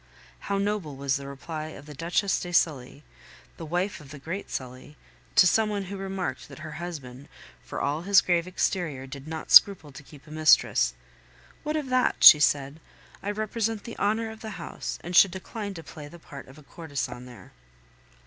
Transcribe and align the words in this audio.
How 0.49 0.57
noble 0.57 0.95
was 0.95 1.15
the 1.17 1.27
reply 1.27 1.65
of 1.67 1.85
the 1.85 1.93
Duchesse 1.93 2.39
de 2.39 2.51
Sully, 2.51 3.03
the 3.57 3.65
wife 3.67 3.99
of 3.99 4.09
the 4.09 4.17
great 4.17 4.49
Sully, 4.49 4.97
to 5.35 5.45
some 5.45 5.69
one 5.69 5.83
who 5.83 5.95
remarked 5.97 6.47
that 6.49 6.57
her 6.65 6.71
husband, 6.81 7.29
for 7.63 7.79
all 7.79 8.01
his 8.01 8.19
grave 8.19 8.47
exterior, 8.47 9.05
did 9.05 9.27
not 9.27 9.51
scruple 9.51 9.91
to 9.91 10.01
keep 10.01 10.25
a 10.25 10.31
mistress. 10.31 10.95
"What 11.61 11.75
of 11.77 11.89
that?" 11.89 12.23
she 12.23 12.39
said. 12.39 12.79
"I 13.21 13.29
represent 13.29 13.83
the 13.83 13.95
honor 13.97 14.31
of 14.31 14.41
the 14.41 14.57
house, 14.57 14.97
and 15.03 15.15
should 15.15 15.29
decline 15.29 15.75
to 15.75 15.83
play 15.83 16.07
the 16.07 16.17
part 16.17 16.47
of 16.47 16.57
a 16.57 16.63
courtesan 16.63 17.27
there." 17.27 17.51